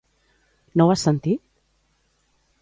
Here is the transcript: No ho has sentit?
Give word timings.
No 0.81 0.87
ho 0.87 0.93
has 0.93 1.03
sentit? 1.09 1.45